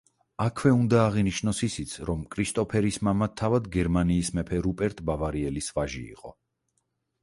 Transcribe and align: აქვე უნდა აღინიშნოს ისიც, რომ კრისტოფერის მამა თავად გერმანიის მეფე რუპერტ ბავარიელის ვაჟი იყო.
აქვე 0.43 0.69
უნდა 0.77 1.01
აღინიშნოს 1.09 1.59
ისიც, 1.67 1.93
რომ 2.11 2.25
კრისტოფერის 2.37 2.99
მამა 3.11 3.31
თავად 3.45 3.71
გერმანიის 3.79 4.35
მეფე 4.41 4.67
რუპერტ 4.71 5.09
ბავარიელის 5.13 5.75
ვაჟი 5.79 6.07
იყო. 6.19 6.39